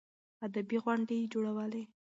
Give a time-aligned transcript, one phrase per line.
[0.45, 1.83] ادبي غونډې يې جوړولې.